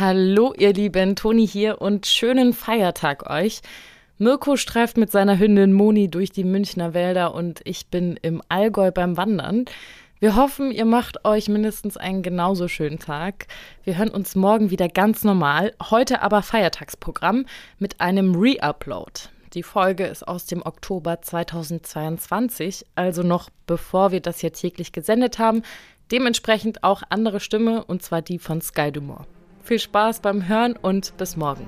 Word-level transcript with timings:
Hallo, 0.00 0.54
ihr 0.56 0.72
Lieben, 0.72 1.14
Toni 1.14 1.46
hier 1.46 1.82
und 1.82 2.06
schönen 2.06 2.54
Feiertag 2.54 3.28
euch. 3.28 3.60
Mirko 4.16 4.56
streift 4.56 4.96
mit 4.96 5.10
seiner 5.10 5.38
Hündin 5.38 5.74
Moni 5.74 6.08
durch 6.08 6.30
die 6.30 6.42
Münchner 6.42 6.94
Wälder 6.94 7.34
und 7.34 7.60
ich 7.64 7.88
bin 7.88 8.18
im 8.22 8.40
Allgäu 8.48 8.92
beim 8.92 9.18
Wandern. 9.18 9.66
Wir 10.18 10.36
hoffen, 10.36 10.70
ihr 10.70 10.86
macht 10.86 11.26
euch 11.26 11.50
mindestens 11.50 11.98
einen 11.98 12.22
genauso 12.22 12.66
schönen 12.66 12.98
Tag. 12.98 13.46
Wir 13.84 13.98
hören 13.98 14.08
uns 14.08 14.34
morgen 14.34 14.70
wieder 14.70 14.88
ganz 14.88 15.22
normal, 15.22 15.74
heute 15.90 16.22
aber 16.22 16.40
Feiertagsprogramm 16.40 17.44
mit 17.78 18.00
einem 18.00 18.34
Re-Upload. 18.34 19.28
Die 19.52 19.62
Folge 19.62 20.06
ist 20.06 20.26
aus 20.26 20.46
dem 20.46 20.64
Oktober 20.64 21.20
2022, 21.20 22.86
also 22.94 23.22
noch 23.22 23.50
bevor 23.66 24.12
wir 24.12 24.20
das 24.20 24.40
hier 24.40 24.54
täglich 24.54 24.92
gesendet 24.92 25.38
haben. 25.38 25.60
Dementsprechend 26.10 26.84
auch 26.84 27.02
andere 27.10 27.38
Stimme, 27.38 27.84
und 27.84 28.02
zwar 28.02 28.22
die 28.22 28.38
von 28.38 28.62
Sky 28.62 28.90
Dumont. 28.90 29.26
Viel 29.70 29.78
Spaß 29.78 30.18
beim 30.18 30.48
Hören 30.48 30.74
und 30.82 31.16
bis 31.16 31.36
morgen. 31.36 31.64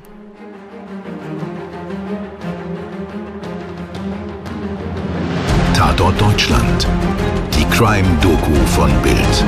Tatort 5.72 6.20
Deutschland. 6.20 6.88
Die 7.54 7.64
Crime-Doku 7.66 8.54
von 8.74 8.90
Bild. 9.04 9.44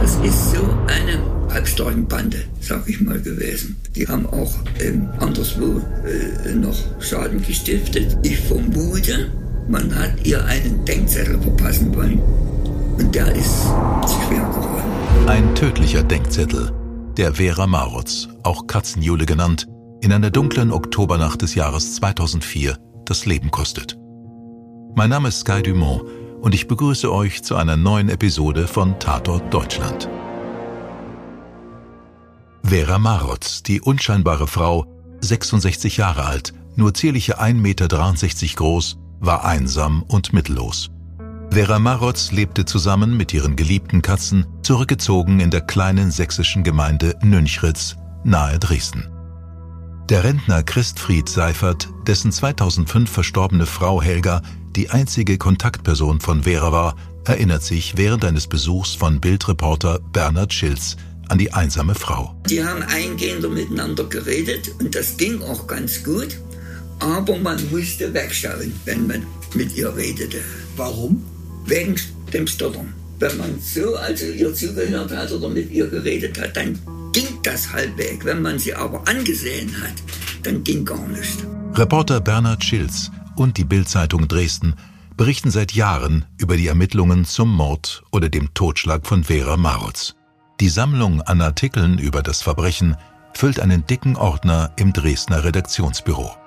Das 0.00 0.16
ist 0.24 0.50
so 0.56 0.68
eine 0.88 1.22
Halbstarkenbande, 1.54 2.38
sag 2.60 2.88
ich 2.88 3.00
mal, 3.00 3.20
gewesen. 3.20 3.80
Die 3.94 4.08
haben 4.08 4.26
auch 4.26 4.52
ähm, 4.80 5.08
anderswo 5.20 5.80
äh, 6.04 6.52
noch 6.52 6.74
Schaden 6.98 7.40
gestiftet. 7.46 8.18
Ich 8.24 8.40
vermute, 8.40 9.30
man 9.68 9.94
hat 9.94 10.14
ihr 10.26 10.44
einen 10.46 10.84
Denkzettel 10.84 11.40
verpassen 11.40 11.94
wollen. 11.94 12.20
Und 12.98 13.14
der 13.14 13.32
ist 13.36 13.66
schwer 14.08 14.50
geworden. 14.50 15.01
Ein 15.26 15.54
tödlicher 15.54 16.02
Denkzettel, 16.02 16.72
der 17.16 17.34
Vera 17.34 17.66
Marutz, 17.66 18.28
auch 18.42 18.66
Katzenjule 18.66 19.26
genannt, 19.26 19.66
in 20.00 20.12
einer 20.12 20.30
dunklen 20.30 20.72
Oktobernacht 20.72 21.42
des 21.42 21.54
Jahres 21.54 21.94
2004 21.94 22.76
das 23.04 23.26
Leben 23.26 23.50
kostet. 23.50 23.96
Mein 24.94 25.10
Name 25.10 25.28
ist 25.28 25.40
Sky 25.40 25.62
Dumont 25.62 26.02
und 26.40 26.54
ich 26.54 26.66
begrüße 26.68 27.12
euch 27.12 27.42
zu 27.42 27.56
einer 27.56 27.76
neuen 27.76 28.08
Episode 28.08 28.66
von 28.66 28.98
Tatort 28.98 29.52
Deutschland. 29.54 30.08
Vera 32.64 32.98
Marotz, 32.98 33.62
die 33.62 33.80
unscheinbare 33.80 34.46
Frau, 34.46 34.86
66 35.20 35.98
Jahre 35.98 36.24
alt, 36.24 36.52
nur 36.74 36.94
zierliche 36.94 37.40
1,63 37.40 37.52
Meter 37.54 38.56
groß, 38.56 38.98
war 39.20 39.44
einsam 39.44 40.02
und 40.02 40.32
mittellos. 40.32 40.90
Vera 41.52 41.78
Marotz 41.78 42.32
lebte 42.32 42.64
zusammen 42.64 43.14
mit 43.14 43.34
ihren 43.34 43.56
geliebten 43.56 44.00
Katzen, 44.00 44.46
zurückgezogen 44.62 45.38
in 45.38 45.50
der 45.50 45.60
kleinen 45.60 46.10
sächsischen 46.10 46.62
Gemeinde 46.62 47.14
Nünchritz, 47.22 47.96
nahe 48.24 48.58
Dresden. 48.58 49.10
Der 50.08 50.24
Rentner 50.24 50.62
Christfried 50.62 51.28
Seifert, 51.28 51.90
dessen 52.06 52.32
2005 52.32 53.10
verstorbene 53.10 53.66
Frau 53.66 54.00
Helga 54.00 54.40
die 54.74 54.88
einzige 54.88 55.36
Kontaktperson 55.36 56.22
von 56.22 56.44
Vera 56.44 56.72
war, 56.72 56.96
erinnert 57.26 57.62
sich 57.62 57.98
während 57.98 58.24
eines 58.24 58.46
Besuchs 58.46 58.94
von 58.94 59.20
Bildreporter 59.20 60.00
Bernhard 60.10 60.54
Schilz 60.54 60.96
an 61.28 61.36
die 61.36 61.52
einsame 61.52 61.94
Frau. 61.94 62.34
Die 62.48 62.64
haben 62.64 62.82
eingehender 62.82 63.50
miteinander 63.50 64.04
geredet 64.04 64.70
und 64.80 64.94
das 64.94 65.18
ging 65.18 65.42
auch 65.42 65.66
ganz 65.66 66.02
gut, 66.02 66.38
aber 66.98 67.36
man 67.36 67.58
musste 67.70 68.14
wegschauen, 68.14 68.72
wenn 68.86 69.06
man 69.06 69.26
mit 69.54 69.76
ihr 69.76 69.94
redete. 69.94 70.38
Warum? 70.78 71.22
Wegen 71.66 71.96
dem 72.32 72.46
Stottern. 72.46 72.92
Wenn 73.18 73.36
man 73.36 73.60
so 73.60 73.94
also 73.94 74.24
ihr 74.26 74.52
zugehört 74.54 75.12
hat 75.12 75.30
oder 75.30 75.48
mit 75.48 75.70
ihr 75.70 75.86
geredet 75.86 76.40
hat, 76.40 76.56
dann 76.56 76.78
ging 77.12 77.26
das 77.42 77.72
halbweg. 77.72 78.24
Wenn 78.24 78.42
man 78.42 78.58
sie 78.58 78.74
aber 78.74 79.06
angesehen 79.06 79.70
hat, 79.80 79.94
dann 80.42 80.64
ging 80.64 80.84
gar 80.84 81.06
nichts. 81.08 81.38
Reporter 81.74 82.20
Bernhard 82.20 82.64
Schilz 82.64 83.10
und 83.36 83.56
die 83.58 83.64
Bildzeitung 83.64 84.28
Dresden 84.28 84.74
berichten 85.16 85.50
seit 85.50 85.72
Jahren 85.72 86.24
über 86.38 86.56
die 86.56 86.66
Ermittlungen 86.66 87.24
zum 87.24 87.54
Mord 87.54 88.02
oder 88.10 88.28
dem 88.28 88.52
Totschlag 88.54 89.06
von 89.06 89.24
Vera 89.24 89.56
Marutz. 89.56 90.16
Die 90.60 90.68
Sammlung 90.68 91.22
an 91.22 91.40
Artikeln 91.40 91.98
über 91.98 92.22
das 92.22 92.42
Verbrechen 92.42 92.96
füllt 93.34 93.60
einen 93.60 93.86
dicken 93.86 94.16
Ordner 94.16 94.72
im 94.76 94.92
Dresdner 94.92 95.44
Redaktionsbüro. 95.44 96.41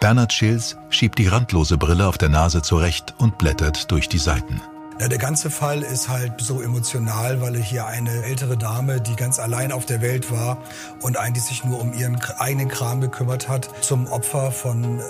Bernhard 0.00 0.32
Schilz 0.32 0.76
schiebt 0.90 1.18
die 1.18 1.26
randlose 1.26 1.78
Brille 1.78 2.06
auf 2.06 2.18
der 2.18 2.28
Nase 2.28 2.62
zurecht 2.62 3.14
und 3.18 3.38
blättert 3.38 3.90
durch 3.90 4.08
die 4.08 4.18
Seiten. 4.18 4.60
Ja, 4.98 5.08
der 5.08 5.18
ganze 5.18 5.50
Fall 5.50 5.82
ist 5.82 6.08
halt 6.08 6.40
so 6.40 6.62
emotional, 6.62 7.42
weil 7.42 7.54
hier 7.56 7.86
eine 7.86 8.24
ältere 8.24 8.56
Dame, 8.56 9.00
die 9.00 9.14
ganz 9.14 9.38
allein 9.38 9.70
auf 9.70 9.84
der 9.84 10.00
Welt 10.00 10.30
war 10.30 10.56
und 11.02 11.18
eigentlich 11.18 11.44
sich 11.44 11.64
nur 11.64 11.78
um 11.80 11.92
ihren 11.92 12.18
eigenen 12.38 12.68
Kram 12.68 13.02
gekümmert 13.02 13.46
hat, 13.46 13.68
zum 13.84 14.06
Opfer 14.06 14.50
von 14.52 15.00
äh, 15.00 15.02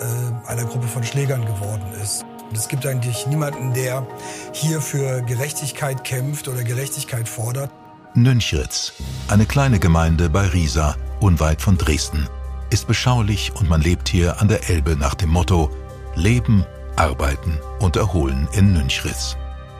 einer 0.48 0.64
Gruppe 0.64 0.88
von 0.88 1.04
Schlägern 1.04 1.44
geworden 1.44 1.84
ist. 2.02 2.24
Es 2.52 2.66
gibt 2.66 2.84
eigentlich 2.84 3.28
niemanden, 3.28 3.74
der 3.74 4.04
hier 4.52 4.80
für 4.80 5.22
Gerechtigkeit 5.22 6.02
kämpft 6.02 6.48
oder 6.48 6.64
Gerechtigkeit 6.64 7.28
fordert. 7.28 7.70
Nünchritz, 8.14 8.92
eine 9.28 9.46
kleine 9.46 9.78
Gemeinde 9.78 10.30
bei 10.30 10.46
Riesa, 10.46 10.96
unweit 11.20 11.60
von 11.60 11.76
Dresden, 11.76 12.28
ist 12.70 12.86
beschaulich 12.86 13.52
und 13.54 13.68
man 13.68 13.80
lebt 13.80 14.08
hier 14.08 14.40
an 14.40 14.48
der 14.48 14.68
Elbe 14.68 14.96
nach 14.96 15.14
dem 15.14 15.30
Motto 15.30 15.70
Leben, 16.14 16.64
Arbeiten 16.96 17.58
und 17.78 17.96
Erholen 17.96 18.48
in 18.52 18.72
Nünchritz. 18.72 19.36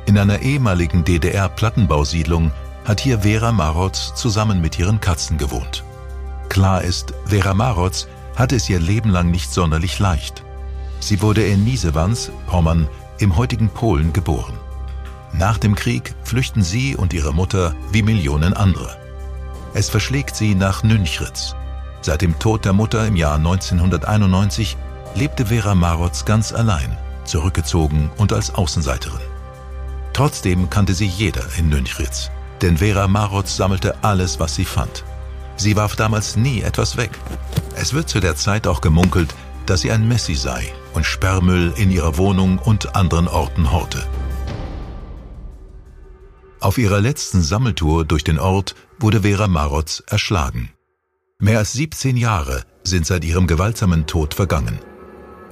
In 0.07 0.19
einer 0.19 0.41
ehemaligen 0.41 1.05
DDR-Plattenbausiedlung 1.05 2.53
hat 2.85 3.01
hier 3.01 3.21
Vera 3.21 3.51
Marotz 3.53 4.15
zusammen 4.15 4.61
mit 4.61 4.79
ihren 4.79 5.01
Katzen 5.01 5.39
gewohnt. 5.39 5.83
Klar 6.49 6.83
ist, 6.83 7.13
Vera 7.25 7.55
Marotz 7.55 8.07
hatte 8.37 8.57
es 8.57 8.69
ihr 8.69 8.79
Leben 8.79 9.11
lang 9.11 9.31
nicht 9.31 9.53
sonderlich 9.53 9.99
leicht. 9.99 10.45
Sie 11.01 11.21
wurde 11.23 11.45
in 11.45 11.65
Niesewans, 11.65 12.31
Pommern, 12.47 12.89
im 13.19 13.37
heutigen 13.37 13.69
Polen 13.69 14.13
geboren. 14.13 14.55
Nach 15.33 15.59
dem 15.59 15.75
Krieg 15.75 16.15
flüchten 16.23 16.63
sie 16.63 16.97
und 16.97 17.13
ihre 17.13 17.35
Mutter 17.35 17.75
wie 17.93 18.03
Millionen 18.03 18.55
andere. 18.55 18.97
Es 19.75 19.91
verschlägt 19.91 20.37
sie 20.37 20.55
nach 20.55 20.83
Nünchritz. 20.83 21.57
Seit 22.01 22.23
dem 22.23 22.39
Tod 22.39 22.65
der 22.65 22.73
Mutter 22.73 23.07
im 23.07 23.17
Jahr 23.17 23.37
1991 23.37 24.77
lebte 25.15 25.47
Vera 25.47 25.75
Marotz 25.75 26.25
ganz 26.25 26.53
allein, 26.53 26.97
zurückgezogen 27.25 28.11
und 28.17 28.33
als 28.33 28.55
Außenseiterin. 28.55 29.21
Trotzdem 30.13 30.71
kannte 30.71 30.95
sie 30.95 31.07
jeder 31.07 31.45
in 31.59 31.69
Nünchritz, 31.69 32.31
denn 32.63 32.79
Vera 32.79 33.09
Marotz 33.09 33.57
sammelte 33.57 34.03
alles, 34.03 34.41
was 34.41 34.55
sie 34.55 34.65
fand. 34.65 35.05
Sie 35.57 35.77
warf 35.77 35.97
damals 35.97 36.37
nie 36.37 36.61
etwas 36.61 36.97
weg. 36.97 37.11
Es 37.75 37.93
wird 37.93 38.09
zu 38.09 38.21
der 38.21 38.37
Zeit 38.37 38.67
auch 38.67 38.81
gemunkelt, 38.81 39.35
dass 39.67 39.81
sie 39.81 39.91
ein 39.91 40.07
Messi 40.07 40.35
sei 40.35 40.73
und 40.95 41.05
Sperrmüll 41.05 41.73
in 41.77 41.91
ihrer 41.91 42.17
Wohnung 42.17 42.59
und 42.59 42.95
anderen 42.95 43.29
Orten 43.29 43.73
horte. 43.73 44.07
Auf 46.61 46.79
ihrer 46.79 47.01
letzten 47.01 47.43
Sammeltour 47.43 48.05
durch 48.05 48.25
den 48.25 48.39
Ort 48.39 48.75
wurde 48.99 49.23
Vera 49.23 49.47
Marotz 49.47 50.03
erschlagen. 50.07 50.71
Mehr 51.39 51.59
als 51.59 51.75
17 51.75 52.17
Jahre 52.17 52.63
sind 52.83 53.05
seit 53.05 53.23
ihrem 53.23 53.47
gewaltsamen 53.47 54.07
Tod 54.07 54.33
vergangen. 54.33 54.81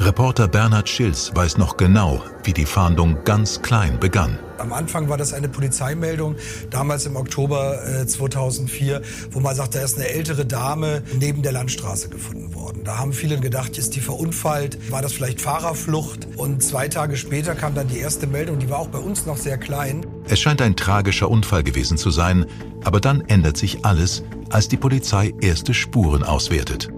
Reporter 0.01 0.49
Bernhard 0.49 0.89
Schilz 0.89 1.31
weiß 1.35 1.57
noch 1.57 1.77
genau, 1.77 2.23
wie 2.43 2.53
die 2.53 2.67
Fahndung 2.67 3.23
ganz 3.25 3.63
klein 3.63 4.01
begann. 4.01 4.39
Am 4.59 4.73
Anfang 4.73 5.09
war 5.09 5.17
das 5.17 5.33
eine 5.33 5.49
Polizeimeldung, 5.49 6.37
damals 6.71 7.07
im 7.07 7.17
Oktober 7.17 7.81
äh, 7.87 8.07
2004, 8.07 9.03
wo 9.31 9.41
man 9.41 9.55
sagt, 9.55 9.75
da 9.75 9.81
ist 9.81 9.97
eine 9.97 10.09
ältere 10.09 10.47
Dame 10.47 11.03
neben 11.19 11.43
der 11.43 11.53
Landstraße 11.53 12.09
gefunden 12.09 12.55
worden. 12.55 12.83
Da 12.85 12.99
haben 12.99 13.13
viele 13.13 13.39
gedacht, 13.39 13.79
ist 13.79 13.95
die 13.95 14.01
verunfallt, 14.01 14.91
war 14.91 15.01
das 15.01 15.13
vielleicht 15.13 15.41
Fahrerflucht? 15.41 16.27
Und 16.37 16.63
zwei 16.63 16.89
Tage 16.89 17.17
später 17.17 17.55
kam 17.55 17.75
dann 17.75 17.89
die 17.89 17.99
erste 17.99 18.27
Meldung, 18.27 18.59
die 18.59 18.69
war 18.69 18.81
auch 18.81 18.89
bei 18.89 18.99
uns 18.99 19.27
noch 19.27 19.37
sehr 19.37 19.59
klein. 19.59 20.05
Es 20.29 20.41
scheint 20.41 20.61
ein 20.61 20.77
tragischer 20.77 21.31
Unfall 21.31 21.63
gewesen 21.63 21.99
zu 21.99 22.11
sein, 22.11 22.47
aber 22.85 23.01
dann 23.01 23.21
ändert 23.23 23.57
sich 23.57 23.85
alles, 23.85 24.25
als 24.51 24.69
die 24.69 24.77
Polizei 24.77 25.33
erste 25.41 25.73
Spuren 25.73 26.25
auswertet. 26.25 26.91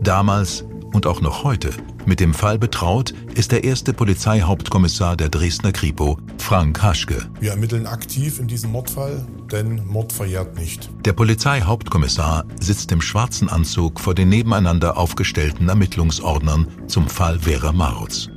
Damals 0.00 0.64
und 0.96 1.06
auch 1.06 1.20
noch 1.20 1.44
heute 1.44 1.70
mit 2.06 2.20
dem 2.20 2.32
Fall 2.32 2.58
betraut 2.58 3.12
ist 3.34 3.52
der 3.52 3.64
erste 3.64 3.92
Polizeihauptkommissar 3.92 5.16
der 5.16 5.28
Dresdner 5.28 5.72
Kripo, 5.72 6.18
Frank 6.38 6.82
Haschke. 6.82 7.28
Wir 7.38 7.50
ermitteln 7.50 7.86
aktiv 7.86 8.40
in 8.40 8.48
diesem 8.48 8.72
Mordfall, 8.72 9.26
denn 9.52 9.84
Mord 9.86 10.12
verjährt 10.12 10.56
nicht. 10.58 10.88
Der 11.04 11.12
Polizeihauptkommissar 11.12 12.44
sitzt 12.60 12.90
im 12.92 13.02
schwarzen 13.02 13.50
Anzug 13.50 14.00
vor 14.00 14.14
den 14.14 14.30
nebeneinander 14.30 14.96
aufgestellten 14.96 15.68
Ermittlungsordnern 15.68 16.66
zum 16.86 17.08
Fall 17.08 17.40
Vera 17.40 17.72
Marutz. 17.72 18.28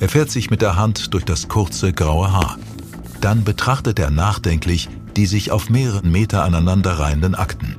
Er 0.00 0.08
fährt 0.08 0.30
sich 0.30 0.50
mit 0.50 0.60
der 0.60 0.76
Hand 0.76 1.14
durch 1.14 1.24
das 1.24 1.48
kurze 1.48 1.92
graue 1.92 2.32
Haar. 2.32 2.58
Dann 3.20 3.44
betrachtet 3.44 3.98
er 4.00 4.10
nachdenklich 4.10 4.88
die 5.16 5.26
sich 5.26 5.50
auf 5.50 5.70
mehreren 5.70 6.10
Meter 6.10 6.44
aneinanderreihenden 6.44 7.34
Akten. 7.34 7.76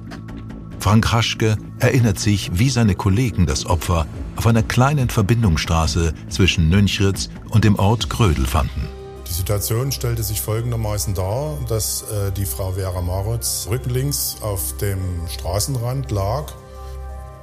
Frank 0.86 1.12
Haschke 1.12 1.58
erinnert 1.80 2.20
sich, 2.20 2.52
wie 2.60 2.70
seine 2.70 2.94
Kollegen 2.94 3.48
das 3.48 3.66
Opfer 3.66 4.06
auf 4.36 4.46
einer 4.46 4.62
kleinen 4.62 5.10
Verbindungsstraße 5.10 6.14
zwischen 6.30 6.70
Nünchritz 6.70 7.32
und 7.50 7.64
dem 7.64 7.80
Ort 7.80 8.08
Grödel 8.08 8.46
fanden. 8.46 8.88
Die 9.28 9.34
Situation 9.34 9.92
stellte 9.92 10.22
sich 10.22 10.42
folgendermaßen 10.42 11.16
dar, 11.16 11.58
dass 11.68 12.04
äh, 12.04 12.32
die 12.34 12.46
Frau 12.46 12.74
Vera 12.74 13.02
Marotz 13.02 13.66
rückenlinks 13.68 14.38
auf 14.42 14.78
dem 14.78 15.00
Straßenrand 15.28 16.12
lag. 16.12 16.54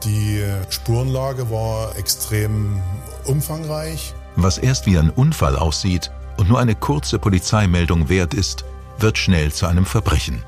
Die 0.05 0.45
Spurenlage 0.71 1.51
war 1.51 1.97
extrem 1.99 2.81
umfangreich. 3.25 4.15
Was 4.37 4.57
erst 4.57 4.87
wie 4.87 4.97
ein 4.97 5.11
Unfall 5.11 5.57
aussieht 5.57 6.13
und 6.37 6.49
nur 6.49 6.61
eine 6.61 6.77
kurze 6.77 7.19
Polizeimeldung 7.19 8.09
wert 8.09 8.35
ist, 8.35 8.65
wird 9.01 9.19
schnell 9.19 9.51
zu 9.51 9.67
einem 9.67 9.85
Verbrechen. 9.85 10.45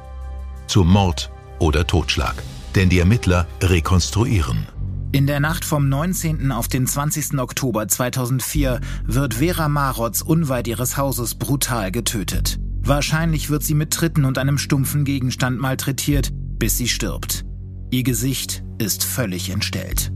Zu 0.68 0.84
Mord 0.84 1.32
oder 1.58 1.88
Totschlag. 1.88 2.36
Denn 2.74 2.88
die 2.88 2.98
Ermittler 2.98 3.46
rekonstruieren. 3.62 4.66
In 5.12 5.28
der 5.28 5.38
Nacht 5.38 5.64
vom 5.64 5.88
19. 5.88 6.50
auf 6.50 6.66
den 6.66 6.88
20. 6.88 7.38
Oktober 7.38 7.86
2004 7.86 8.80
wird 9.04 9.34
Vera 9.34 9.68
Marotz 9.68 10.22
unweit 10.22 10.66
ihres 10.66 10.96
Hauses 10.96 11.36
brutal 11.36 11.92
getötet. 11.92 12.58
Wahrscheinlich 12.80 13.48
wird 13.48 13.62
sie 13.62 13.74
mit 13.74 13.92
Tritten 13.92 14.24
und 14.24 14.38
einem 14.38 14.58
stumpfen 14.58 15.04
Gegenstand 15.04 15.60
malträtiert, 15.60 16.30
bis 16.32 16.76
sie 16.76 16.88
stirbt. 16.88 17.44
Ihr 17.90 18.02
Gesicht 18.02 18.64
ist 18.78 19.04
völlig 19.04 19.50
entstellt. 19.50 20.10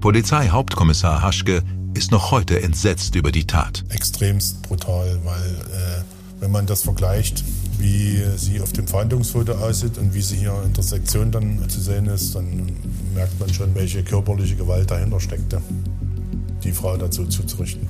Polizeihauptkommissar 0.00 1.22
Haschke 1.22 1.62
ist 1.94 2.10
noch 2.10 2.30
heute 2.32 2.60
entsetzt 2.60 3.14
über 3.14 3.30
die 3.30 3.46
Tat. 3.46 3.84
Extremst 3.88 4.62
brutal, 4.62 5.20
weil 5.24 5.50
äh, 5.72 6.02
wenn 6.40 6.50
man 6.50 6.66
das 6.66 6.82
vergleicht, 6.82 7.44
wie 7.80 8.22
sie 8.36 8.60
auf 8.60 8.72
dem 8.72 8.86
Verhandlungsfoto 8.86 9.52
aussieht 9.52 9.98
und 9.98 10.14
wie 10.14 10.20
sie 10.20 10.36
hier 10.36 10.54
in 10.64 10.72
der 10.72 10.84
Sektion 10.84 11.30
dann 11.32 11.68
zu 11.68 11.80
sehen 11.80 12.06
ist, 12.06 12.34
dann 12.34 12.70
merkt 13.14 13.38
man 13.40 13.52
schon, 13.52 13.74
welche 13.74 14.02
körperliche 14.02 14.56
Gewalt 14.56 14.90
dahinter 14.90 15.20
steckte, 15.20 15.60
die 16.62 16.72
Frau 16.72 16.96
dazu 16.96 17.26
zuzurichten. 17.26 17.88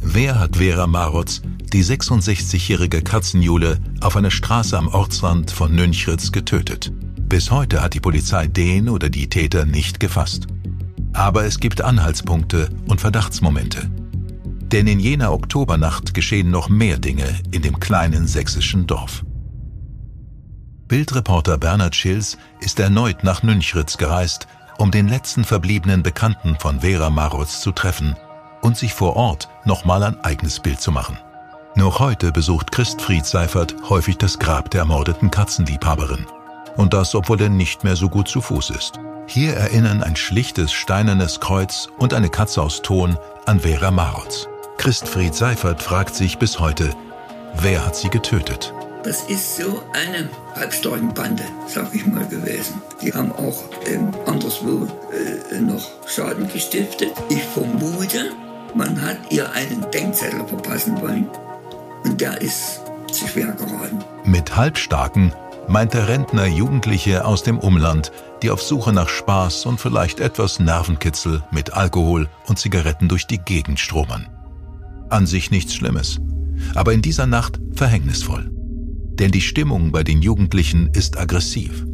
Wer 0.00 0.38
hat 0.38 0.56
Vera 0.56 0.86
Marotz, 0.86 1.42
die 1.72 1.84
66-jährige 1.84 3.02
Katzenjule, 3.02 3.78
auf 4.00 4.16
einer 4.16 4.30
Straße 4.30 4.76
am 4.76 4.88
Ortsrand 4.88 5.50
von 5.50 5.74
Nünchritz 5.74 6.32
getötet? 6.32 6.92
Bis 7.28 7.50
heute 7.50 7.82
hat 7.82 7.94
die 7.94 8.00
Polizei 8.00 8.46
den 8.46 8.88
oder 8.88 9.08
die 9.08 9.28
Täter 9.28 9.64
nicht 9.64 10.00
gefasst. 10.00 10.48
Aber 11.12 11.44
es 11.44 11.60
gibt 11.60 11.80
Anhaltspunkte 11.80 12.68
und 12.88 13.00
Verdachtsmomente. 13.00 13.90
Denn 14.72 14.86
in 14.86 15.00
jener 15.00 15.32
Oktobernacht 15.32 16.14
geschehen 16.14 16.50
noch 16.50 16.70
mehr 16.70 16.98
Dinge 16.98 17.28
in 17.50 17.60
dem 17.60 17.78
kleinen 17.78 18.26
sächsischen 18.26 18.86
Dorf. 18.86 19.22
Bildreporter 20.88 21.58
Bernhard 21.58 21.94
Schills 21.94 22.38
ist 22.60 22.80
erneut 22.80 23.22
nach 23.22 23.42
Nünchritz 23.42 23.98
gereist, 23.98 24.46
um 24.78 24.90
den 24.90 25.08
letzten 25.08 25.44
verbliebenen 25.44 26.02
Bekannten 26.02 26.56
von 26.58 26.80
Vera 26.80 27.10
Marutz 27.10 27.60
zu 27.60 27.72
treffen 27.72 28.16
und 28.62 28.76
sich 28.76 28.94
vor 28.94 29.16
Ort 29.16 29.48
nochmal 29.64 30.02
ein 30.02 30.20
eigenes 30.24 30.60
Bild 30.60 30.80
zu 30.80 30.90
machen. 30.90 31.18
Noch 31.74 32.00
heute 32.00 32.32
besucht 32.32 32.72
Christfried 32.72 33.24
Seifert 33.24 33.74
häufig 33.88 34.18
das 34.18 34.38
Grab 34.38 34.70
der 34.70 34.80
ermordeten 34.80 35.30
Katzenliebhaberin. 35.30 36.26
Und 36.76 36.94
das, 36.94 37.14
obwohl 37.14 37.40
er 37.40 37.48
nicht 37.48 37.84
mehr 37.84 37.96
so 37.96 38.08
gut 38.08 38.28
zu 38.28 38.40
Fuß 38.40 38.70
ist. 38.70 38.98
Hier 39.26 39.54
erinnern 39.54 40.02
ein 40.02 40.16
schlichtes 40.16 40.72
steinernes 40.72 41.40
Kreuz 41.40 41.88
und 41.98 42.12
eine 42.14 42.28
Katze 42.28 42.62
aus 42.62 42.82
Ton 42.82 43.16
an 43.46 43.60
Vera 43.60 43.90
Marotz. 43.90 44.48
Christfried 44.78 45.34
Seifert 45.34 45.82
fragt 45.82 46.14
sich 46.14 46.38
bis 46.38 46.58
heute, 46.58 46.90
wer 47.54 47.86
hat 47.86 47.96
sie 47.96 48.08
getötet? 48.08 48.72
Das 49.04 49.24
ist 49.24 49.56
so 49.56 49.82
eine 49.94 50.28
Halbstarkenbande, 50.54 51.42
sag 51.66 51.92
ich 51.92 52.06
mal, 52.06 52.26
gewesen. 52.28 52.80
Die 53.00 53.12
haben 53.12 53.32
auch 53.32 53.64
ähm, 53.86 54.10
anderswo 54.26 54.86
äh, 55.12 55.60
noch 55.60 55.90
Schaden 56.06 56.48
gestiftet. 56.52 57.12
Ich 57.28 57.42
vermute, 57.42 58.30
man 58.74 59.00
hat 59.02 59.18
ihr 59.30 59.50
einen 59.52 59.90
Denkzettel 59.90 60.46
verpassen 60.46 61.00
wollen. 61.00 61.28
Und 62.04 62.20
der 62.20 62.40
ist 62.40 62.80
zu 63.10 63.26
schwer 63.26 63.52
geraten. 63.52 64.04
Mit 64.24 64.54
Halbstarken 64.54 65.34
meint 65.66 65.94
der 65.94 66.06
Rentner 66.06 66.46
Jugendliche 66.46 67.24
aus 67.24 67.42
dem 67.42 67.58
Umland, 67.58 68.12
die 68.42 68.50
auf 68.50 68.62
Suche 68.62 68.92
nach 68.92 69.08
Spaß 69.08 69.66
und 69.66 69.80
vielleicht 69.80 70.20
etwas 70.20 70.60
Nervenkitzel 70.60 71.42
mit 71.50 71.74
Alkohol 71.74 72.28
und 72.46 72.58
Zigaretten 72.58 73.08
durch 73.08 73.26
die 73.26 73.38
Gegend 73.38 73.80
stromern. 73.80 74.28
An 75.12 75.26
sich 75.26 75.50
nichts 75.50 75.74
Schlimmes, 75.74 76.20
aber 76.74 76.94
in 76.94 77.02
dieser 77.02 77.26
Nacht 77.26 77.60
verhängnisvoll. 77.74 78.50
Denn 78.50 79.30
die 79.30 79.42
Stimmung 79.42 79.92
bei 79.92 80.04
den 80.04 80.22
Jugendlichen 80.22 80.88
ist 80.94 81.18
aggressiv. 81.18 81.84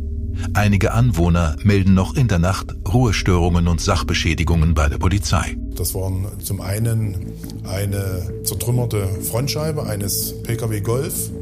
Einige 0.54 0.92
Anwohner 0.92 1.56
melden 1.64 1.94
noch 1.94 2.14
in 2.14 2.28
der 2.28 2.38
Nacht 2.38 2.76
Ruhestörungen 2.86 3.66
und 3.66 3.80
Sachbeschädigungen 3.80 4.74
bei 4.74 4.88
der 4.88 4.98
Polizei. 4.98 5.56
Das 5.74 5.96
waren 5.96 6.26
zum 6.38 6.60
einen 6.60 7.32
eine 7.64 8.22
zertrümmerte 8.44 9.08
Frontscheibe 9.28 9.84
eines 9.84 10.40
Pkw 10.44 10.80
Golf, 10.80 11.32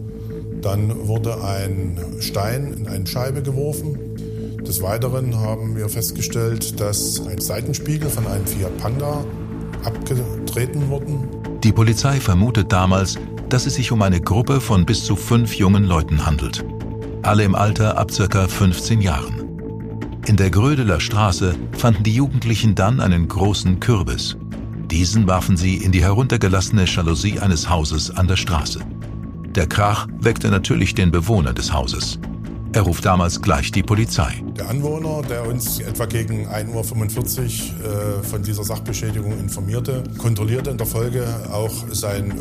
dann 0.62 1.06
wurde 1.06 1.44
ein 1.44 1.98
Stein 2.20 2.72
in 2.72 2.88
eine 2.88 3.06
Scheibe 3.06 3.42
geworfen. 3.42 3.98
Des 4.66 4.80
Weiteren 4.80 5.36
haben 5.36 5.76
wir 5.76 5.90
festgestellt, 5.90 6.80
dass 6.80 7.20
ein 7.26 7.38
Seitenspiegel 7.38 8.08
von 8.08 8.26
einem 8.26 8.46
Fiat 8.46 8.78
Panda 8.78 9.26
abgetreten 9.84 10.88
wurde. 10.88 11.35
Die 11.66 11.72
Polizei 11.72 12.20
vermutet 12.20 12.70
damals, 12.70 13.18
dass 13.48 13.66
es 13.66 13.74
sich 13.74 13.90
um 13.90 14.00
eine 14.00 14.20
Gruppe 14.20 14.60
von 14.60 14.86
bis 14.86 15.04
zu 15.04 15.16
fünf 15.16 15.56
jungen 15.56 15.82
Leuten 15.82 16.24
handelt. 16.24 16.64
Alle 17.22 17.42
im 17.42 17.56
Alter 17.56 17.98
ab 17.98 18.12
ca. 18.16 18.46
15 18.46 19.00
Jahren. 19.00 19.42
In 20.26 20.36
der 20.36 20.50
Grödeler 20.50 21.00
Straße 21.00 21.56
fanden 21.72 22.04
die 22.04 22.14
Jugendlichen 22.14 22.76
dann 22.76 23.00
einen 23.00 23.26
großen 23.26 23.80
Kürbis. 23.80 24.36
Diesen 24.92 25.26
warfen 25.26 25.56
sie 25.56 25.78
in 25.78 25.90
die 25.90 26.04
heruntergelassene 26.04 26.84
Jalousie 26.84 27.40
eines 27.40 27.68
Hauses 27.68 28.12
an 28.16 28.28
der 28.28 28.36
Straße. 28.36 28.78
Der 29.56 29.66
Krach 29.66 30.06
weckte 30.20 30.50
natürlich 30.50 30.94
den 30.94 31.10
Bewohner 31.10 31.52
des 31.52 31.72
Hauses. 31.72 32.20
Er 32.76 32.82
ruft 32.82 33.06
damals 33.06 33.40
gleich 33.40 33.72
die 33.72 33.82
Polizei. 33.82 34.42
Der 34.54 34.68
Anwohner, 34.68 35.22
der 35.22 35.48
uns 35.48 35.80
etwa 35.80 36.04
gegen 36.04 36.46
1.45 36.46 37.70
Uhr 37.82 38.20
äh, 38.20 38.22
von 38.22 38.42
dieser 38.42 38.64
Sachbeschädigung 38.64 39.32
informierte, 39.38 40.04
kontrollierte 40.18 40.68
in 40.68 40.76
der 40.76 40.86
Folge 40.86 41.26
auch 41.50 41.72
sein 41.90 42.34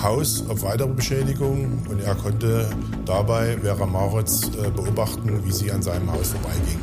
Haus 0.00 0.44
auf 0.48 0.62
weitere 0.62 0.90
Beschädigungen 0.90 1.84
und 1.90 2.00
er 2.00 2.14
konnte 2.14 2.70
dabei 3.04 3.58
Vera 3.62 3.84
Maritz 3.84 4.42
äh, 4.46 4.70
beobachten, 4.70 5.44
wie 5.44 5.50
sie 5.50 5.72
an 5.72 5.82
seinem 5.82 6.08
Haus 6.12 6.30
vorbeiging. 6.30 6.78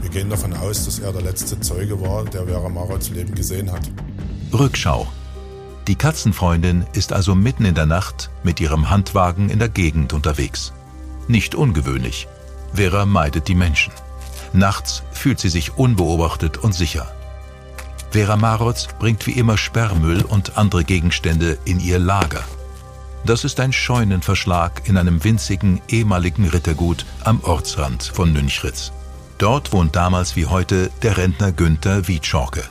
Wir 0.00 0.10
gehen 0.10 0.30
davon 0.30 0.52
aus, 0.52 0.84
dass 0.84 1.00
er 1.00 1.12
der 1.12 1.22
letzte 1.22 1.58
Zeuge 1.58 2.00
war, 2.00 2.24
der 2.24 2.46
Vera 2.46 2.68
Maritz 2.68 3.10
Leben 3.10 3.34
gesehen 3.34 3.72
hat. 3.72 3.90
Rückschau. 4.52 5.08
Die 5.88 5.96
Katzenfreundin 5.96 6.86
ist 6.92 7.12
also 7.12 7.34
mitten 7.34 7.64
in 7.64 7.74
der 7.74 7.86
Nacht 7.86 8.30
mit 8.44 8.60
ihrem 8.60 8.90
Handwagen 8.90 9.50
in 9.50 9.58
der 9.58 9.68
Gegend 9.68 10.12
unterwegs. 10.12 10.72
Nicht 11.28 11.54
ungewöhnlich. 11.54 12.28
Vera 12.74 13.06
meidet 13.06 13.48
die 13.48 13.54
Menschen. 13.54 13.92
Nachts 14.52 15.02
fühlt 15.12 15.40
sie 15.40 15.48
sich 15.48 15.76
unbeobachtet 15.76 16.58
und 16.58 16.74
sicher. 16.74 17.10
Vera 18.10 18.36
Marotz 18.36 18.88
bringt 18.98 19.26
wie 19.26 19.32
immer 19.32 19.56
Sperrmüll 19.56 20.22
und 20.22 20.58
andere 20.58 20.84
Gegenstände 20.84 21.58
in 21.64 21.80
ihr 21.80 21.98
Lager. 21.98 22.44
Das 23.24 23.44
ist 23.44 23.60
ein 23.60 23.72
Scheunenverschlag 23.72 24.82
in 24.88 24.98
einem 24.98 25.22
winzigen 25.24 25.80
ehemaligen 25.88 26.48
Rittergut 26.48 27.06
am 27.24 27.40
Ortsrand 27.42 28.02
von 28.02 28.32
Nünchritz. 28.32 28.92
Dort 29.38 29.72
wohnt 29.72 29.96
damals 29.96 30.36
wie 30.36 30.46
heute 30.46 30.90
der 31.02 31.16
Rentner 31.16 31.52
Günther 31.52 32.06
Wietschorke. 32.08 32.64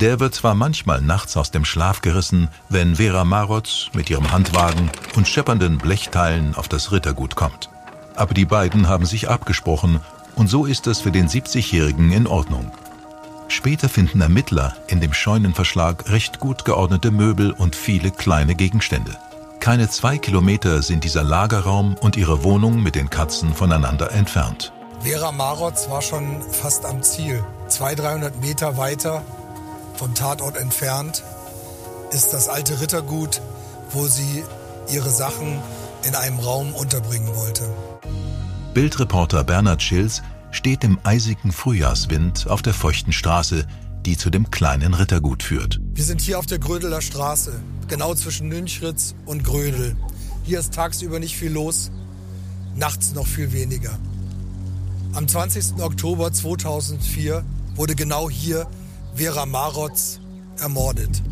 Der 0.00 0.20
wird 0.20 0.32
zwar 0.32 0.54
manchmal 0.54 1.00
nachts 1.00 1.36
aus 1.36 1.50
dem 1.50 1.64
Schlaf 1.64 2.02
gerissen, 2.02 2.48
wenn 2.68 2.96
Vera 2.96 3.24
Marotz 3.24 3.88
mit 3.94 4.08
ihrem 4.08 4.30
Handwagen 4.30 4.90
und 5.16 5.26
scheppernden 5.26 5.78
Blechteilen 5.78 6.54
auf 6.54 6.68
das 6.68 6.92
Rittergut 6.92 7.34
kommt. 7.34 7.68
Aber 8.14 8.32
die 8.32 8.44
beiden 8.44 8.88
haben 8.88 9.06
sich 9.06 9.28
abgesprochen 9.28 9.98
und 10.36 10.46
so 10.46 10.66
ist 10.66 10.86
es 10.86 11.00
für 11.00 11.10
den 11.10 11.28
70-Jährigen 11.28 12.12
in 12.12 12.28
Ordnung. 12.28 12.70
Später 13.48 13.88
finden 13.88 14.20
Ermittler 14.20 14.76
in 14.86 15.00
dem 15.00 15.12
Scheunenverschlag 15.12 16.08
recht 16.10 16.38
gut 16.38 16.64
geordnete 16.64 17.10
Möbel 17.10 17.50
und 17.50 17.74
viele 17.74 18.12
kleine 18.12 18.54
Gegenstände. 18.54 19.16
Keine 19.58 19.88
zwei 19.88 20.16
Kilometer 20.18 20.80
sind 20.82 21.02
dieser 21.02 21.24
Lagerraum 21.24 21.96
und 21.96 22.16
ihre 22.16 22.44
Wohnung 22.44 22.84
mit 22.84 22.94
den 22.94 23.10
Katzen 23.10 23.52
voneinander 23.52 24.12
entfernt. 24.12 24.72
Vera 25.00 25.32
Marotz 25.32 25.88
war 25.90 26.02
schon 26.02 26.40
fast 26.52 26.84
am 26.84 27.02
Ziel. 27.02 27.42
200, 27.66 27.98
300 27.98 28.40
Meter 28.40 28.76
weiter 28.76 29.22
vom 29.98 30.14
Tatort 30.14 30.56
entfernt 30.56 31.24
ist 32.12 32.32
das 32.32 32.48
alte 32.48 32.80
Rittergut, 32.80 33.42
wo 33.90 34.06
sie 34.06 34.44
ihre 34.92 35.10
Sachen 35.10 35.60
in 36.06 36.14
einem 36.14 36.38
Raum 36.38 36.72
unterbringen 36.72 37.34
wollte. 37.34 37.68
Bildreporter 38.74 39.42
Bernhard 39.42 39.82
Schilz 39.82 40.22
steht 40.52 40.84
im 40.84 40.98
eisigen 41.02 41.50
Frühjahrswind 41.50 42.46
auf 42.46 42.62
der 42.62 42.74
feuchten 42.74 43.12
Straße, 43.12 43.66
die 44.06 44.16
zu 44.16 44.30
dem 44.30 44.52
kleinen 44.52 44.94
Rittergut 44.94 45.42
führt. 45.42 45.80
Wir 45.94 46.04
sind 46.04 46.20
hier 46.20 46.38
auf 46.38 46.46
der 46.46 46.60
Grödeler 46.60 47.02
Straße, 47.02 47.60
genau 47.88 48.14
zwischen 48.14 48.48
Nünchritz 48.48 49.16
und 49.26 49.42
Grödel. 49.42 49.96
Hier 50.44 50.60
ist 50.60 50.74
tagsüber 50.74 51.18
nicht 51.18 51.36
viel 51.36 51.50
los, 51.50 51.90
nachts 52.76 53.14
noch 53.14 53.26
viel 53.26 53.52
weniger. 53.52 53.98
Am 55.12 55.26
20. 55.26 55.80
Oktober 55.80 56.32
2004 56.32 57.44
wurde 57.74 57.96
genau 57.96 58.30
hier 58.30 58.68
Vera 59.14 59.46
Marotz 59.46 60.20
ermordet. 60.58 61.22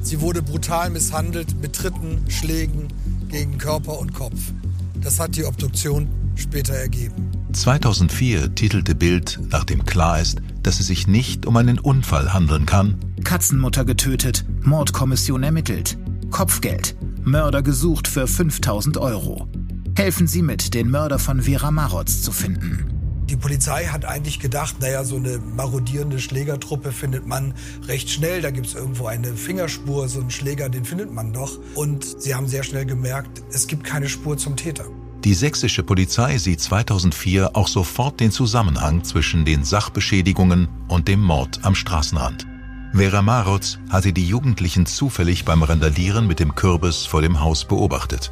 Sie 0.00 0.20
wurde 0.20 0.42
brutal 0.42 0.90
misshandelt 0.90 1.60
mit 1.60 1.74
Tritten, 1.74 2.24
Schlägen 2.28 2.88
gegen 3.28 3.58
Körper 3.58 3.98
und 3.98 4.14
Kopf. 4.14 4.52
Das 5.00 5.20
hat 5.20 5.36
die 5.36 5.44
Obduktion 5.44 6.08
später 6.34 6.74
ergeben. 6.74 7.30
2004 7.52 8.54
titelte 8.54 8.94
Bild, 8.94 9.38
nachdem 9.50 9.84
klar 9.84 10.20
ist, 10.20 10.40
dass 10.62 10.80
es 10.80 10.86
sich 10.86 11.06
nicht 11.06 11.46
um 11.46 11.56
einen 11.56 11.78
Unfall 11.78 12.32
handeln 12.32 12.66
kann. 12.66 12.96
Katzenmutter 13.24 13.84
getötet, 13.84 14.44
Mordkommission 14.62 15.42
ermittelt. 15.42 15.98
Kopfgeld, 16.30 16.96
Mörder 17.22 17.62
gesucht 17.62 18.08
für 18.08 18.26
5000 18.26 18.96
Euro. 18.96 19.48
Helfen 19.96 20.26
Sie 20.26 20.42
mit, 20.42 20.74
den 20.74 20.90
Mörder 20.90 21.18
von 21.18 21.42
Vera 21.42 21.70
Marotz 21.70 22.22
zu 22.22 22.32
finden. 22.32 23.01
Die 23.32 23.38
Polizei 23.38 23.86
hat 23.86 24.04
eigentlich 24.04 24.40
gedacht, 24.40 24.76
naja, 24.80 25.04
so 25.04 25.16
eine 25.16 25.38
marodierende 25.38 26.18
Schlägertruppe 26.18 26.92
findet 26.92 27.26
man 27.26 27.54
recht 27.88 28.10
schnell. 28.10 28.42
Da 28.42 28.50
gibt 28.50 28.66
es 28.66 28.74
irgendwo 28.74 29.06
eine 29.06 29.32
Fingerspur, 29.32 30.06
so 30.10 30.20
einen 30.20 30.30
Schläger, 30.30 30.68
den 30.68 30.84
findet 30.84 31.10
man 31.10 31.32
doch. 31.32 31.58
Und 31.74 32.04
sie 32.04 32.34
haben 32.34 32.46
sehr 32.46 32.62
schnell 32.62 32.84
gemerkt, 32.84 33.42
es 33.50 33.68
gibt 33.68 33.84
keine 33.84 34.10
Spur 34.10 34.36
zum 34.36 34.54
Täter. 34.56 34.84
Die 35.24 35.32
sächsische 35.32 35.82
Polizei 35.82 36.36
sieht 36.36 36.60
2004 36.60 37.56
auch 37.56 37.68
sofort 37.68 38.20
den 38.20 38.32
Zusammenhang 38.32 39.02
zwischen 39.02 39.46
den 39.46 39.64
Sachbeschädigungen 39.64 40.68
und 40.88 41.08
dem 41.08 41.22
Mord 41.22 41.60
am 41.62 41.74
Straßenrand. 41.74 42.46
Vera 42.92 43.22
Marotz 43.22 43.78
hatte 43.88 44.12
die 44.12 44.28
Jugendlichen 44.28 44.84
zufällig 44.84 45.46
beim 45.46 45.62
Randalieren 45.62 46.26
mit 46.26 46.38
dem 46.38 46.54
Kürbis 46.54 47.06
vor 47.06 47.22
dem 47.22 47.40
Haus 47.40 47.64
beobachtet. 47.64 48.30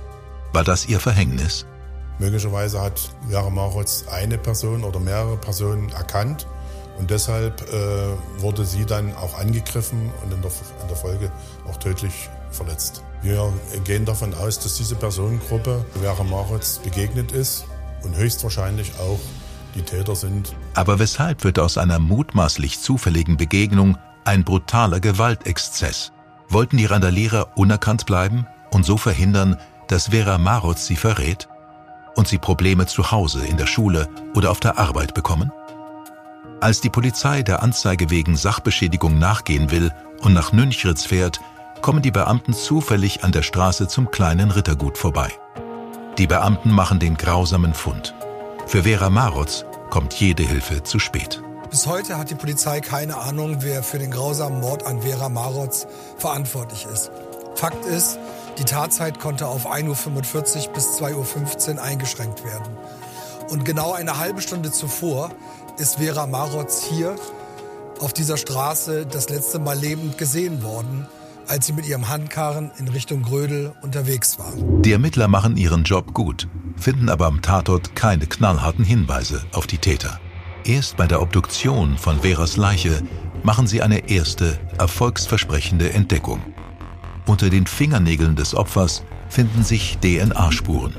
War 0.53 0.63
das 0.63 0.87
ihr 0.87 1.01
Verhängnis? 1.01 1.65
Möglicherweise 2.21 2.83
hat 2.83 3.01
Vera 3.31 3.49
Marotz 3.49 4.05
eine 4.13 4.37
Person 4.37 4.85
oder 4.85 5.01
mehrere 5.01 5.39
Personen 5.39 5.89
erkannt 5.89 6.47
und 6.99 7.11
deshalb 7.11 7.63
äh, 7.73 8.43
wurde 8.43 8.67
sie 8.67 8.85
dann 8.85 9.17
auch 9.17 9.39
angegriffen 9.39 10.13
und 10.23 10.35
in 10.35 10.43
der, 10.43 10.51
in 10.83 10.89
der 10.89 10.97
Folge 10.99 11.33
auch 11.67 11.79
tödlich 11.79 12.29
verletzt. 12.51 13.03
Wir 13.23 13.51
gehen 13.85 14.05
davon 14.05 14.35
aus, 14.35 14.59
dass 14.61 14.77
diese 14.77 14.97
Personengruppe 14.97 15.83
Vera 15.99 16.23
Maritz 16.23 16.79
begegnet 16.81 17.33
ist 17.33 17.65
und 18.03 18.15
höchstwahrscheinlich 18.15 18.93
auch 19.01 19.21
die 19.75 19.83
Täter 19.83 20.15
sind. 20.15 20.55
Aber 20.75 20.99
weshalb 20.99 21.43
wird 21.43 21.59
aus 21.59 21.79
einer 21.79 21.99
mutmaßlich 21.99 22.81
zufälligen 22.81 23.39
Begegnung 23.39 23.97
ein 24.25 24.45
brutaler 24.45 25.01
Gewaltexzess? 25.01 26.13
Wollten 26.51 26.77
die 26.77 26.87
Randalierer 26.87 27.57
unerkannt 27.57 28.05
bleiben 28.05 28.47
und 28.73 28.85
so 28.85 28.99
verhindern, 28.99 29.57
dass 29.89 30.09
Vera 30.09 30.37
Marutz 30.37 30.87
sie 30.87 30.97
verrät 30.97 31.49
und 32.21 32.29
sie 32.29 32.37
Probleme 32.37 32.85
zu 32.85 33.11
Hause, 33.11 33.47
in 33.47 33.57
der 33.57 33.67
Schule 33.67 34.07
oder 34.35 34.51
auf 34.51 34.61
der 34.61 34.79
Arbeit 34.79 35.15
bekommen? 35.15 35.51
Als 36.61 36.83
die 36.83 36.91
Polizei 36.91 37.41
der 37.41 37.63
Anzeige 37.63 38.11
wegen 38.11 38.37
Sachbeschädigung 38.37 39.19
nachgehen 39.19 39.71
will 39.71 39.91
und 40.21 40.35
nach 40.35 40.53
Nünchritz 40.53 41.07
fährt, 41.07 41.41
kommen 41.81 42.03
die 42.03 42.11
Beamten 42.11 42.53
zufällig 42.53 43.25
an 43.25 43.33
der 43.33 43.41
Straße 43.41 43.89
zum 43.89 44.11
kleinen 44.11 44.51
Rittergut 44.51 44.99
vorbei. 44.99 45.31
Die 46.19 46.27
Beamten 46.27 46.71
machen 46.71 46.99
den 46.99 47.17
grausamen 47.17 47.73
Fund. 47.73 48.15
Für 48.67 48.83
Vera 48.83 49.09
Marotz 49.09 49.65
kommt 49.89 50.13
jede 50.13 50.43
Hilfe 50.43 50.83
zu 50.83 50.99
spät. 50.99 51.43
Bis 51.71 51.87
heute 51.87 52.19
hat 52.19 52.29
die 52.29 52.35
Polizei 52.35 52.81
keine 52.81 53.17
Ahnung, 53.17 53.57
wer 53.61 53.83
für 53.83 53.99
den 53.99 54.11
grausamen 54.11 54.61
Mord 54.61 54.85
an 54.85 55.01
Vera 55.01 55.31
Marotz 55.31 55.87
verantwortlich 56.19 56.87
ist. 56.93 57.11
Fakt 57.55 57.87
ist, 57.87 58.19
die 58.61 58.65
Tatzeit 58.65 59.19
konnte 59.19 59.49
auf 59.49 59.67
1.45 59.67 60.69
Uhr 60.69 60.73
bis 60.75 61.01
2.15 61.01 61.75
Uhr 61.77 61.83
eingeschränkt 61.83 62.45
werden. 62.45 62.77
Und 63.49 63.65
genau 63.65 63.93
eine 63.93 64.19
halbe 64.19 64.41
Stunde 64.41 64.71
zuvor 64.71 65.31
ist 65.79 65.97
Vera 65.97 66.29
Marotz 66.29 66.85
hier 66.85 67.17
auf 67.99 68.13
dieser 68.13 68.37
Straße 68.37 69.07
das 69.07 69.29
letzte 69.29 69.59
Mal 69.59 69.77
lebend 69.77 70.17
gesehen 70.19 70.63
worden 70.63 71.09
als 71.51 71.67
sie 71.67 71.73
mit 71.73 71.87
ihrem 71.87 72.09
Handkarren 72.09 72.71
in 72.79 72.87
Richtung 72.87 73.23
Grödel 73.23 73.73
unterwegs 73.83 74.39
war. 74.39 74.53
Die 74.83 74.93
Ermittler 74.93 75.27
machen 75.27 75.57
ihren 75.57 75.83
Job 75.83 76.15
gut, 76.15 76.49
finden 76.77 77.09
aber 77.09 77.27
am 77.27 77.43
Tatort 77.43 77.97
keine 77.97 78.27
knallharten 78.27 78.85
Hinweise 78.85 79.43
auf 79.53 79.67
die 79.67 79.79
Täter. 79.79 80.21
Erst 80.65 80.97
bei 80.97 81.09
der 81.09 81.21
Obduktion 81.21 81.99
von 81.99 82.21
Veras 82.21 82.57
Leiche 82.57 83.03
machen 83.43 83.67
sie 83.67 83.83
eine 83.83 84.09
erste, 84.09 84.59
erfolgsversprechende 84.79 85.93
Entdeckung. 85.93 86.41
Unter 87.31 87.49
den 87.49 87.69
Fingernägeln 87.69 88.35
des 88.35 88.57
Opfers 88.57 89.05
finden 89.29 89.63
sich 89.63 89.99
DNA-Spuren. 89.99 90.93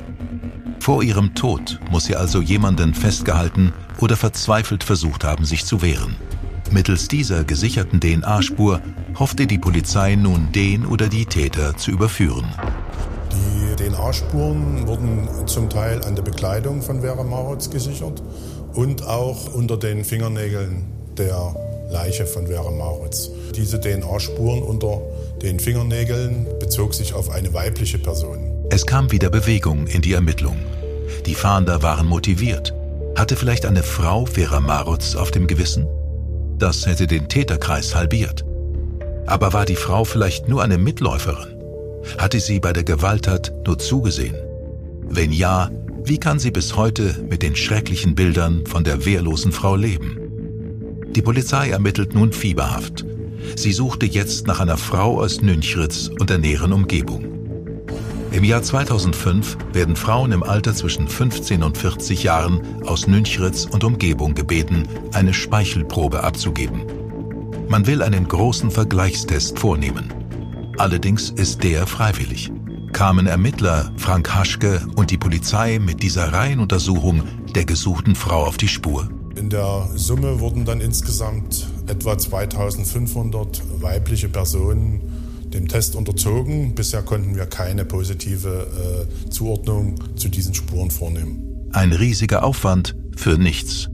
Vor 0.79 1.03
ihrem 1.03 1.35
Tod 1.35 1.77
muss 1.91 2.05
sie 2.05 2.15
also 2.15 2.41
jemanden 2.41 2.93
festgehalten 2.93 3.73
oder 3.99 4.15
verzweifelt 4.15 4.85
versucht 4.85 5.25
haben, 5.25 5.43
sich 5.43 5.65
zu 5.65 5.81
wehren. 5.81 6.15
Mittels 6.71 7.09
dieser 7.09 7.43
gesicherten 7.43 7.99
DNA-Spur 7.99 8.79
hoffte 9.19 9.45
die 9.45 9.57
Polizei 9.57 10.15
nun 10.15 10.53
den 10.53 10.85
oder 10.85 11.09
die 11.09 11.25
Täter 11.25 11.75
zu 11.75 11.91
überführen. 11.91 12.45
Die 13.33 13.83
DNA-Spuren 13.83 14.87
wurden 14.87 15.27
zum 15.47 15.69
Teil 15.69 16.01
an 16.05 16.15
der 16.15 16.23
Bekleidung 16.23 16.81
von 16.81 17.01
Vera 17.01 17.23
Maritz 17.23 17.69
gesichert 17.69 18.23
und 18.73 19.05
auch 19.05 19.53
unter 19.53 19.75
den 19.75 20.05
Fingernägeln 20.05 20.85
der 21.17 21.53
Leiche 21.91 22.25
von 22.25 22.47
Vera 22.47 22.71
Maritz. 22.71 23.29
Diese 23.55 23.79
DNA-Spuren 23.79 24.63
unter 24.63 25.01
den 25.41 25.59
Fingernägeln 25.59 26.47
bezog 26.59 26.93
sich 26.93 27.13
auf 27.13 27.29
eine 27.29 27.53
weibliche 27.53 27.99
Person. 27.99 28.65
Es 28.69 28.85
kam 28.85 29.11
wieder 29.11 29.29
Bewegung 29.29 29.87
in 29.87 30.01
die 30.01 30.13
Ermittlung. 30.13 30.57
Die 31.25 31.35
Fahnder 31.35 31.83
waren 31.83 32.07
motiviert. 32.07 32.73
Hatte 33.17 33.35
vielleicht 33.35 33.65
eine 33.65 33.83
Frau 33.83 34.25
Vera 34.25 34.61
Marutz 34.61 35.15
auf 35.15 35.31
dem 35.31 35.47
Gewissen? 35.47 35.85
Das 36.57 36.85
hätte 36.85 37.07
den 37.07 37.27
Täterkreis 37.27 37.93
halbiert. 37.93 38.45
Aber 39.27 39.51
war 39.51 39.65
die 39.65 39.75
Frau 39.75 40.05
vielleicht 40.05 40.47
nur 40.47 40.63
eine 40.63 40.77
Mitläuferin? 40.77 41.57
Hatte 42.17 42.39
sie 42.39 42.59
bei 42.59 42.71
der 42.71 42.83
Gewalttat 42.83 43.53
nur 43.65 43.77
zugesehen? 43.77 44.35
Wenn 45.03 45.33
ja, 45.33 45.69
wie 46.03 46.17
kann 46.17 46.39
sie 46.39 46.51
bis 46.51 46.77
heute 46.77 47.15
mit 47.29 47.43
den 47.43 47.55
schrecklichen 47.55 48.15
Bildern 48.15 48.65
von 48.65 48.83
der 48.83 49.05
wehrlosen 49.05 49.51
Frau 49.51 49.75
leben? 49.75 50.20
Die 51.15 51.21
Polizei 51.21 51.69
ermittelt 51.69 52.15
nun 52.15 52.31
fieberhaft. 52.31 53.05
Sie 53.57 53.73
suchte 53.73 54.05
jetzt 54.05 54.47
nach 54.47 54.61
einer 54.61 54.77
Frau 54.77 55.19
aus 55.19 55.41
Nünchritz 55.41 56.09
und 56.19 56.29
der 56.29 56.37
näheren 56.37 56.71
Umgebung. 56.71 57.25
Im 58.31 58.45
Jahr 58.45 58.63
2005 58.63 59.57
werden 59.73 59.97
Frauen 59.97 60.31
im 60.31 60.41
Alter 60.41 60.73
zwischen 60.73 61.09
15 61.09 61.63
und 61.63 61.77
40 61.77 62.23
Jahren 62.23 62.61
aus 62.85 63.07
Nünchritz 63.07 63.65
und 63.65 63.83
Umgebung 63.83 64.35
gebeten, 64.35 64.87
eine 65.11 65.33
Speichelprobe 65.33 66.23
abzugeben. 66.23 66.83
Man 67.67 67.87
will 67.87 68.01
einen 68.01 68.29
großen 68.29 68.71
Vergleichstest 68.71 69.59
vornehmen. 69.59 70.13
Allerdings 70.77 71.29
ist 71.29 71.61
der 71.63 71.87
freiwillig. 71.87 72.53
Kamen 72.93 73.27
Ermittler 73.27 73.91
Frank 73.97 74.33
Haschke 74.33 74.87
und 74.95 75.11
die 75.11 75.17
Polizei 75.17 75.79
mit 75.79 76.01
dieser 76.03 76.31
Reihenuntersuchung 76.31 77.23
der 77.53 77.65
gesuchten 77.65 78.15
Frau 78.15 78.45
auf 78.45 78.55
die 78.55 78.69
Spur? 78.69 79.09
In 79.35 79.49
der 79.49 79.89
Summe 79.95 80.39
wurden 80.39 80.65
dann 80.65 80.81
insgesamt 80.81 81.67
etwa 81.87 82.17
2500 82.17 83.61
weibliche 83.81 84.29
Personen 84.29 85.01
dem 85.53 85.67
Test 85.67 85.95
unterzogen. 85.95 86.75
Bisher 86.75 87.01
konnten 87.01 87.35
wir 87.35 87.45
keine 87.45 87.85
positive 87.85 89.07
äh, 89.07 89.29
Zuordnung 89.29 89.95
zu 90.17 90.29
diesen 90.29 90.53
Spuren 90.53 90.91
vornehmen. 90.91 91.69
Ein 91.71 91.93
riesiger 91.93 92.43
Aufwand 92.43 92.95
für 93.15 93.37
nichts. 93.37 93.87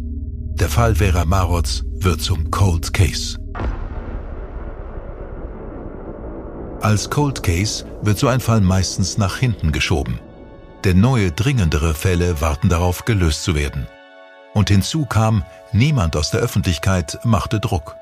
Der 0.59 0.69
Fall 0.69 0.95
Vera 0.95 1.25
Marotz 1.25 1.83
wird 1.99 2.21
zum 2.21 2.49
Cold 2.49 2.93
Case. 2.93 3.37
Als 6.81 7.09
Cold 7.09 7.43
Case 7.43 7.85
wird 8.01 8.17
so 8.17 8.27
ein 8.27 8.39
Fall 8.39 8.61
meistens 8.61 9.17
nach 9.17 9.37
hinten 9.37 9.71
geschoben. 9.71 10.19
Denn 10.83 10.99
neue, 10.99 11.31
dringendere 11.31 11.93
Fälle 11.93 12.39
warten 12.39 12.69
darauf, 12.69 13.05
gelöst 13.05 13.43
zu 13.43 13.55
werden. 13.55 13.87
Und 14.57 14.69
hinzu 14.69 15.05
kam, 15.05 15.43
niemand 15.71 16.15
aus 16.15 16.31
der 16.31 16.39
Öffentlichkeit 16.39 17.19
machte 17.23 17.59
Druck. 17.59 17.95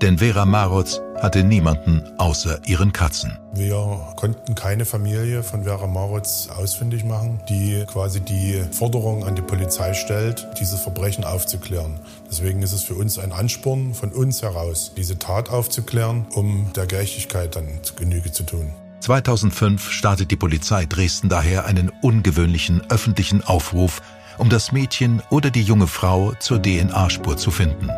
Denn 0.00 0.16
Vera 0.16 0.46
Marotz 0.46 1.02
hatte 1.20 1.44
niemanden 1.44 2.02
außer 2.16 2.58
ihren 2.66 2.94
Katzen. 2.94 3.38
Wir 3.52 4.00
konnten 4.16 4.54
keine 4.54 4.86
Familie 4.86 5.42
von 5.42 5.64
Vera 5.64 5.86
Marotz 5.86 6.48
ausfindig 6.48 7.04
machen, 7.04 7.38
die 7.50 7.84
quasi 7.84 8.22
die 8.22 8.64
Forderung 8.72 9.26
an 9.26 9.34
die 9.34 9.42
Polizei 9.42 9.92
stellt, 9.92 10.48
dieses 10.58 10.80
Verbrechen 10.80 11.22
aufzuklären. 11.22 12.00
Deswegen 12.30 12.62
ist 12.62 12.72
es 12.72 12.82
für 12.82 12.94
uns 12.94 13.18
ein 13.18 13.32
Ansporn 13.32 13.92
von 13.92 14.10
uns 14.10 14.40
heraus, 14.40 14.92
diese 14.96 15.18
Tat 15.18 15.50
aufzuklären, 15.50 16.24
um 16.32 16.72
der 16.74 16.86
Gerechtigkeit 16.86 17.56
dann 17.56 17.68
Genüge 17.96 18.32
zu 18.32 18.44
tun. 18.44 18.72
2005 19.00 19.90
startet 19.90 20.30
die 20.30 20.36
Polizei 20.36 20.86
Dresden 20.86 21.28
daher 21.28 21.66
einen 21.66 21.92
ungewöhnlichen 22.00 22.80
öffentlichen 22.88 23.44
Aufruf, 23.44 24.00
um 24.38 24.48
das 24.48 24.72
Mädchen 24.72 25.22
oder 25.30 25.50
die 25.50 25.62
junge 25.62 25.86
Frau 25.86 26.32
zur 26.40 26.60
DNA-Spur 26.60 27.36
zu 27.36 27.50
finden. 27.50 27.88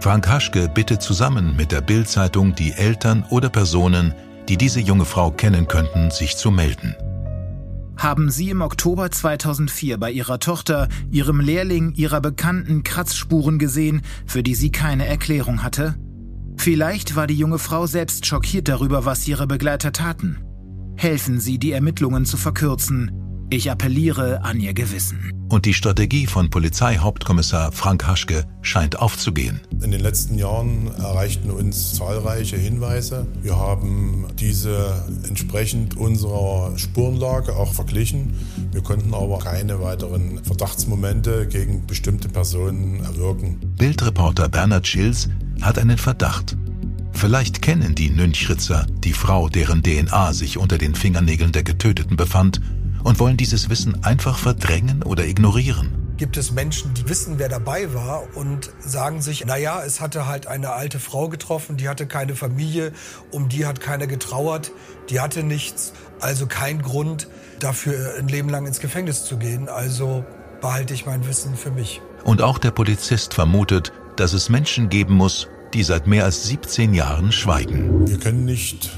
Frank 0.00 0.28
Haschke 0.28 0.68
bittet 0.68 1.02
zusammen 1.02 1.56
mit 1.56 1.72
der 1.72 1.80
Bild-Zeitung 1.80 2.54
die 2.54 2.72
Eltern 2.72 3.24
oder 3.30 3.48
Personen, 3.48 4.14
die 4.48 4.56
diese 4.56 4.80
junge 4.80 5.04
Frau 5.04 5.30
kennen 5.30 5.66
könnten, 5.66 6.10
sich 6.10 6.36
zu 6.36 6.50
melden. 6.50 6.94
Haben 7.96 8.30
Sie 8.30 8.50
im 8.50 8.60
Oktober 8.60 9.10
2004 9.10 9.98
bei 9.98 10.10
Ihrer 10.10 10.38
Tochter, 10.38 10.88
Ihrem 11.10 11.40
Lehrling, 11.40 11.94
Ihrer 11.94 12.20
Bekannten 12.20 12.82
Kratzspuren 12.82 13.58
gesehen, 13.58 14.02
für 14.26 14.42
die 14.42 14.54
sie 14.54 14.70
keine 14.70 15.06
Erklärung 15.06 15.62
hatte? 15.62 15.96
Vielleicht 16.58 17.16
war 17.16 17.26
die 17.26 17.38
junge 17.38 17.58
Frau 17.58 17.86
selbst 17.86 18.26
schockiert 18.26 18.68
darüber, 18.68 19.04
was 19.04 19.26
ihre 19.28 19.46
Begleiter 19.46 19.92
taten. 19.92 20.38
Helfen 20.96 21.40
Sie, 21.40 21.58
die 21.58 21.72
Ermittlungen 21.72 22.24
zu 22.24 22.36
verkürzen. 22.36 23.25
Ich 23.48 23.70
appelliere 23.70 24.42
an 24.42 24.58
Ihr 24.58 24.74
Gewissen. 24.74 25.30
Und 25.48 25.66
die 25.66 25.74
Strategie 25.74 26.26
von 26.26 26.50
Polizeihauptkommissar 26.50 27.70
Frank 27.70 28.04
Haschke 28.04 28.44
scheint 28.60 28.98
aufzugehen. 28.98 29.60
In 29.80 29.92
den 29.92 30.00
letzten 30.00 30.36
Jahren 30.36 30.88
erreichten 30.98 31.52
uns 31.52 31.94
zahlreiche 31.94 32.56
Hinweise. 32.56 33.24
Wir 33.42 33.56
haben 33.56 34.26
diese 34.40 35.04
entsprechend 35.28 35.96
unserer 35.96 36.76
Spurenlage 36.76 37.54
auch 37.54 37.72
verglichen. 37.72 38.34
Wir 38.72 38.82
konnten 38.82 39.14
aber 39.14 39.38
keine 39.38 39.80
weiteren 39.80 40.42
Verdachtsmomente 40.42 41.46
gegen 41.46 41.86
bestimmte 41.86 42.28
Personen 42.28 43.04
erwirken. 43.04 43.60
Bildreporter 43.78 44.48
Bernhard 44.48 44.88
Schilz 44.88 45.28
hat 45.60 45.78
einen 45.78 45.98
Verdacht. 45.98 46.56
Vielleicht 47.12 47.62
kennen 47.62 47.94
die 47.94 48.10
Nünchritzer 48.10 48.86
die 49.04 49.14
Frau, 49.14 49.48
deren 49.48 49.82
DNA 49.82 50.34
sich 50.34 50.58
unter 50.58 50.76
den 50.76 50.94
Fingernägeln 50.94 51.50
der 51.50 51.62
Getöteten 51.62 52.16
befand, 52.16 52.60
und 53.06 53.20
wollen 53.20 53.36
dieses 53.36 53.70
Wissen 53.70 54.02
einfach 54.02 54.36
verdrängen 54.36 55.04
oder 55.04 55.24
ignorieren. 55.24 55.92
Gibt 56.16 56.36
es 56.36 56.50
Menschen, 56.50 56.92
die 56.94 57.08
wissen, 57.08 57.38
wer 57.38 57.48
dabei 57.48 57.94
war 57.94 58.24
und 58.34 58.70
sagen 58.80 59.22
sich, 59.22 59.46
naja, 59.46 59.80
es 59.84 60.00
hatte 60.00 60.26
halt 60.26 60.48
eine 60.48 60.72
alte 60.72 60.98
Frau 60.98 61.28
getroffen, 61.28 61.76
die 61.76 61.88
hatte 61.88 62.08
keine 62.08 62.34
Familie, 62.34 62.92
um 63.30 63.48
die 63.48 63.64
hat 63.64 63.80
keiner 63.80 64.08
getrauert, 64.08 64.72
die 65.08 65.20
hatte 65.20 65.44
nichts, 65.44 65.92
also 66.18 66.48
kein 66.48 66.82
Grund 66.82 67.28
dafür 67.60 68.14
ein 68.18 68.26
Leben 68.26 68.48
lang 68.48 68.66
ins 68.66 68.80
Gefängnis 68.80 69.24
zu 69.24 69.36
gehen, 69.36 69.68
also 69.68 70.24
behalte 70.60 70.92
ich 70.92 71.06
mein 71.06 71.28
Wissen 71.28 71.54
für 71.54 71.70
mich. 71.70 72.00
Und 72.24 72.42
auch 72.42 72.58
der 72.58 72.72
Polizist 72.72 73.34
vermutet, 73.34 73.92
dass 74.16 74.32
es 74.32 74.48
Menschen 74.48 74.88
geben 74.88 75.14
muss, 75.14 75.46
die 75.74 75.84
seit 75.84 76.08
mehr 76.08 76.24
als 76.24 76.48
17 76.48 76.92
Jahren 76.92 77.30
schweigen. 77.30 78.08
Wir 78.08 78.18
können 78.18 78.44
nicht 78.44 78.90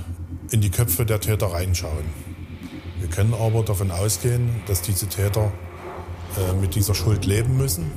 in 0.50 0.62
die 0.62 0.70
Köpfe 0.70 1.04
der 1.04 1.20
Täter 1.20 1.52
reinschauen. 1.52 2.27
Wir 3.00 3.08
können 3.08 3.34
aber 3.34 3.62
davon 3.62 3.90
ausgehen, 3.90 4.50
dass 4.66 4.82
diese 4.82 5.06
Täter 5.06 5.52
äh, 6.36 6.60
mit 6.60 6.74
dieser 6.74 6.94
Schuld 6.94 7.26
leben 7.26 7.56
müssen 7.56 7.90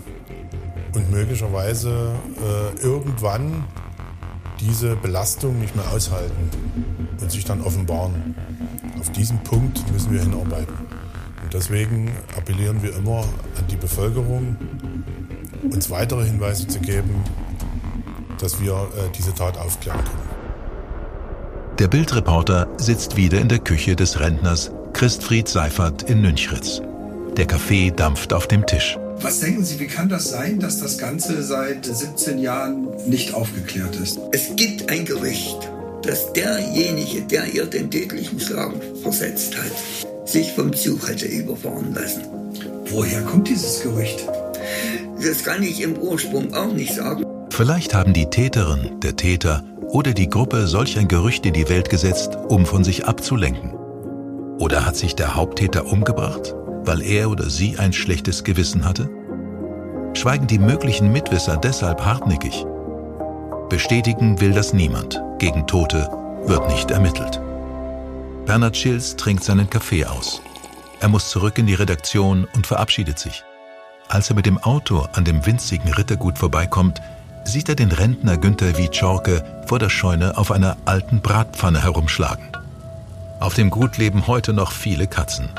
und 0.93 1.11
möglicherweise 1.11 2.13
äh, 2.37 2.81
irgendwann 2.81 3.63
diese 4.59 4.95
Belastung 4.95 5.59
nicht 5.59 5.75
mehr 5.75 5.89
aushalten 5.91 6.49
und 7.19 7.31
sich 7.31 7.45
dann 7.45 7.61
offenbaren. 7.61 8.35
Auf 8.99 9.11
diesen 9.11 9.41
Punkt 9.43 9.91
müssen 9.91 10.11
wir 10.11 10.21
hinarbeiten. 10.21 10.75
Und 11.43 11.53
deswegen 11.53 12.11
appellieren 12.37 12.83
wir 12.83 12.95
immer 12.95 13.21
an 13.21 13.65
die 13.69 13.75
Bevölkerung, 13.75 14.55
uns 15.71 15.89
weitere 15.89 16.25
Hinweise 16.25 16.67
zu 16.67 16.79
geben, 16.79 17.23
dass 18.39 18.61
wir 18.61 18.73
äh, 18.73 19.09
diese 19.17 19.33
Tat 19.33 19.57
aufklären 19.57 20.03
können. 20.03 20.31
Der 21.79 21.87
Bildreporter 21.87 22.67
sitzt 22.77 23.17
wieder 23.17 23.39
in 23.39 23.49
der 23.49 23.59
Küche 23.59 23.95
des 23.95 24.19
Rentners 24.19 24.71
Christfried 25.01 25.47
Seifert 25.47 26.03
in 26.03 26.21
Nünchritz. 26.21 26.79
Der 27.35 27.47
Kaffee 27.47 27.89
dampft 27.89 28.33
auf 28.33 28.45
dem 28.45 28.67
Tisch. 28.67 28.99
Was 29.19 29.39
denken 29.39 29.65
Sie, 29.65 29.79
wie 29.79 29.87
kann 29.87 30.09
das 30.09 30.29
sein, 30.29 30.59
dass 30.59 30.79
das 30.79 30.99
Ganze 30.99 31.41
seit 31.41 31.87
17 31.87 32.37
Jahren 32.37 32.87
nicht 33.07 33.33
aufgeklärt 33.33 33.95
ist? 33.95 34.19
Es 34.31 34.55
gibt 34.55 34.91
ein 34.91 35.03
Gerücht, 35.05 35.57
dass 36.03 36.31
derjenige, 36.33 37.23
der 37.23 37.51
ihr 37.51 37.65
den 37.65 37.89
tödlichen 37.89 38.39
Schlag 38.39 38.75
versetzt 39.01 39.57
hat, 39.57 40.29
sich 40.29 40.51
vom 40.51 40.71
Zug 40.71 41.09
hätte 41.09 41.25
überfahren 41.25 41.95
lassen. 41.95 42.21
Woher 42.91 43.23
kommt 43.23 43.49
dieses 43.49 43.81
Gerücht? 43.81 44.27
Das 45.19 45.43
kann 45.43 45.63
ich 45.63 45.81
im 45.81 45.97
Ursprung 45.97 46.53
auch 46.53 46.73
nicht 46.73 46.93
sagen. 46.93 47.25
Vielleicht 47.49 47.95
haben 47.95 48.13
die 48.13 48.27
Täterin, 48.27 48.99
der 49.01 49.15
Täter 49.15 49.63
oder 49.81 50.13
die 50.13 50.29
Gruppe 50.29 50.67
solch 50.67 50.99
ein 50.99 51.07
Gerücht 51.07 51.43
in 51.47 51.53
die 51.53 51.69
Welt 51.69 51.89
gesetzt, 51.89 52.37
um 52.49 52.67
von 52.67 52.83
sich 52.83 53.05
abzulenken. 53.05 53.80
Oder 54.61 54.85
hat 54.85 54.95
sich 54.95 55.15
der 55.15 55.33
Haupttäter 55.33 55.87
umgebracht, 55.87 56.53
weil 56.85 57.01
er 57.01 57.31
oder 57.31 57.49
sie 57.49 57.79
ein 57.79 57.93
schlechtes 57.93 58.43
Gewissen 58.43 58.85
hatte? 58.85 59.09
Schweigen 60.13 60.45
die 60.45 60.59
möglichen 60.59 61.11
Mitwisser 61.11 61.57
deshalb 61.57 62.05
hartnäckig? 62.05 62.63
Bestätigen 63.69 64.39
will 64.39 64.51
das 64.51 64.71
niemand. 64.71 65.19
Gegen 65.39 65.65
Tote 65.65 66.07
wird 66.45 66.69
nicht 66.69 66.91
ermittelt. 66.91 67.41
Bernhard 68.45 68.77
Schilz 68.77 69.15
trinkt 69.15 69.43
seinen 69.43 69.67
Kaffee 69.67 70.05
aus. 70.05 70.43
Er 70.99 71.07
muss 71.07 71.31
zurück 71.31 71.57
in 71.57 71.65
die 71.65 71.73
Redaktion 71.73 72.47
und 72.53 72.67
verabschiedet 72.67 73.17
sich. 73.17 73.43
Als 74.09 74.29
er 74.29 74.35
mit 74.35 74.45
dem 74.45 74.59
Auto 74.59 75.07
an 75.13 75.25
dem 75.25 75.43
winzigen 75.43 75.91
Rittergut 75.91 76.37
vorbeikommt, 76.37 77.01
sieht 77.45 77.67
er 77.67 77.75
den 77.75 77.91
Rentner 77.91 78.37
Günther 78.37 78.77
Wietschorke 78.77 79.43
vor 79.65 79.79
der 79.79 79.89
Scheune 79.89 80.37
auf 80.37 80.51
einer 80.51 80.77
alten 80.85 81.19
Bratpfanne 81.19 81.81
herumschlagen. 81.81 82.60
Auf 83.41 83.55
dem 83.55 83.71
Gut 83.71 83.97
leben 83.97 84.27
heute 84.27 84.53
noch 84.53 84.71
viele 84.71 85.07
Katzen. 85.07 85.49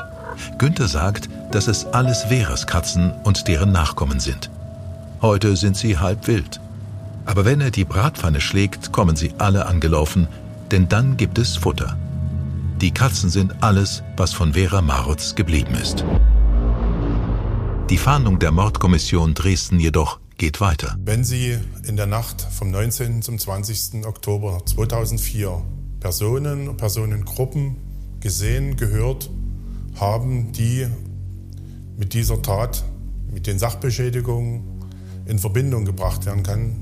Günther 0.57 0.87
sagt, 0.87 1.27
dass 1.51 1.67
es 1.67 1.85
alles 1.85 2.23
Veras 2.23 2.65
Katzen 2.65 3.11
und 3.25 3.49
deren 3.49 3.73
Nachkommen 3.73 4.21
sind. 4.21 4.49
Heute 5.21 5.57
sind 5.57 5.75
sie 5.75 5.97
halb 5.97 6.25
wild. 6.27 6.61
Aber 7.25 7.43
wenn 7.43 7.59
er 7.59 7.71
die 7.71 7.83
Bratpfanne 7.83 8.39
schlägt, 8.39 8.93
kommen 8.93 9.17
sie 9.17 9.33
alle 9.37 9.65
angelaufen, 9.65 10.29
denn 10.71 10.87
dann 10.87 11.17
gibt 11.17 11.37
es 11.37 11.57
Futter. 11.57 11.97
Die 12.79 12.91
Katzen 12.91 13.29
sind 13.29 13.61
alles, 13.61 14.01
was 14.15 14.31
von 14.31 14.53
Vera 14.53 14.81
Marutz 14.81 15.35
geblieben 15.35 15.75
ist. 15.75 16.05
Die 17.89 17.97
Fahndung 17.97 18.39
der 18.39 18.51
Mordkommission 18.51 19.33
Dresden 19.33 19.77
jedoch 19.77 20.21
geht 20.37 20.61
weiter. 20.61 20.95
Wenn 21.03 21.25
Sie 21.25 21.59
in 21.85 21.97
der 21.97 22.07
Nacht 22.07 22.47
vom 22.49 22.71
19. 22.71 23.21
zum 23.21 23.37
20. 23.37 24.05
Oktober 24.05 24.61
2004 24.65 25.61
Personen, 26.03 26.75
Personengruppen 26.75 27.77
gesehen, 28.19 28.75
gehört 28.75 29.29
haben, 29.95 30.51
die 30.51 30.85
mit 31.97 32.13
dieser 32.13 32.41
Tat, 32.41 32.83
mit 33.31 33.47
den 33.47 33.57
Sachbeschädigungen 33.57 34.63
in 35.25 35.39
Verbindung 35.39 35.85
gebracht 35.85 36.25
werden 36.25 36.43
kann, 36.43 36.75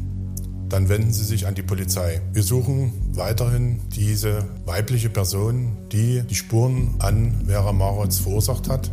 dann 0.70 0.90
wenden 0.90 1.14
Sie 1.14 1.24
sich 1.24 1.46
an 1.46 1.54
die 1.54 1.62
Polizei. 1.62 2.20
Wir 2.34 2.42
suchen 2.42 2.94
weiterhin 3.14 3.82
diese 3.90 4.44
weibliche 4.66 5.12
Person, 5.12 5.78
die 5.92 6.24
die 6.28 6.34
Spuren 6.34 6.96
an 6.98 7.44
Vera 7.46 7.74
Marotz 7.74 8.18
verursacht 8.18 8.70
hat. 8.70 8.90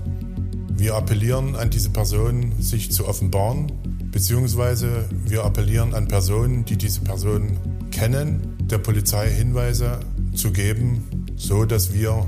Wir 0.74 0.94
appellieren 0.94 1.56
an 1.56 1.70
diese 1.70 1.88
Person, 1.88 2.52
sich 2.60 2.92
zu 2.92 3.08
offenbaren, 3.08 3.72
beziehungsweise 4.12 5.06
wir 5.24 5.44
appellieren 5.44 5.94
an 5.94 6.06
Personen, 6.06 6.66
die 6.66 6.76
diese 6.76 7.00
Person 7.00 7.56
kennen, 7.90 8.58
der 8.60 8.78
Polizei 8.78 9.30
Hinweise 9.30 10.00
zu 10.38 10.52
geben, 10.52 11.26
so 11.36 11.64
dass 11.64 11.92
wir 11.92 12.26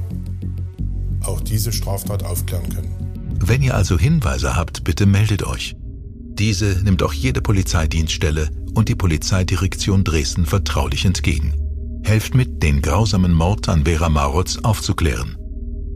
auch 1.23 1.41
diese 1.41 1.73
Straftat 1.73 2.25
aufklären 2.25 2.69
können. 2.69 2.95
Wenn 3.43 3.63
ihr 3.63 3.75
also 3.75 3.99
Hinweise 3.99 4.57
habt, 4.57 4.85
bitte 4.85 5.07
meldet 5.07 5.43
euch. 5.45 5.77
Diese 6.35 6.83
nimmt 6.85 7.03
auch 7.03 7.13
jede 7.13 7.41
Polizeidienststelle 7.41 8.51
und 8.75 8.89
die 8.89 8.95
Polizeidirektion 8.95 10.05
Dresden 10.05 10.47
vertraulich 10.47 11.05
entgegen. 11.05 11.55
Helft 12.03 12.35
mit, 12.35 12.63
den 12.63 12.83
grausamen 12.83 13.33
Mord 13.33 13.69
an 13.69 13.85
Vera 13.85 14.09
Marotz 14.09 14.59
aufzuklären. 14.59 15.37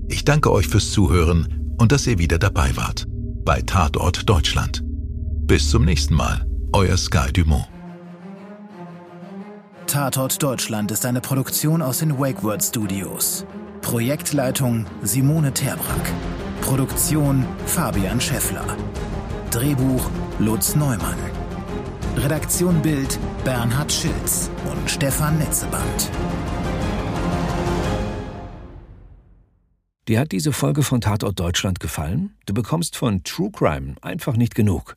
Ich 0.09 0.25
danke 0.25 0.53
euch 0.53 0.69
fürs 0.69 0.91
Zuhören 0.91 1.75
und 1.79 1.93
dass 1.93 2.07
ihr 2.07 2.19
wieder 2.19 2.39
dabei 2.39 2.77
wart. 2.77 3.07
Bei 3.45 3.63
Tatort 3.63 4.29
Deutschland. 4.29 4.83
Bis 5.47 5.71
zum 5.71 5.85
nächsten 5.85 6.15
Mal. 6.15 6.47
Euer 6.73 6.97
Sky 6.97 7.33
Dumont. 7.33 7.74
Tatort 9.87 10.43
Deutschland 10.43 10.91
ist 10.91 11.07
eine 11.07 11.21
Produktion 11.21 11.81
aus 11.83 11.99
den 11.99 12.19
WakeWord 12.19 12.63
Studios. 12.65 13.47
Projektleitung 13.83 14.87
Simone 15.03 15.53
Terbrack. 15.53 16.13
Produktion 16.63 17.47
Fabian 17.67 18.21
Scheffler. 18.21 18.65
Drehbuch 19.51 20.11
Lutz 20.39 20.75
Neumann. 20.75 21.19
Redaktion 22.17 22.83
Bild 22.83 23.19
Bernhard 23.45 23.93
Schilz 23.93 24.51
und 24.71 24.91
Stefan 24.91 25.39
Netzeband. 25.39 26.11
Dir 30.09 30.21
hat 30.21 30.33
diese 30.33 30.53
Folge 30.53 30.83
von 30.83 31.01
Tatort 31.01 31.39
Deutschland 31.39 31.79
gefallen? 31.79 32.37
Du 32.47 32.55
bekommst 32.55 32.97
von 32.97 33.23
True 33.23 33.51
Crime 33.53 33.95
einfach 34.03 34.37
nicht 34.37 34.55
genug. 34.55 34.97